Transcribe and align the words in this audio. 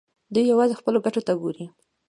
دوی 0.33 0.43
یوازې 0.51 0.79
خپلو 0.79 1.03
ګټو 1.05 1.21
ته 1.27 1.33
ګوري. 1.41 1.65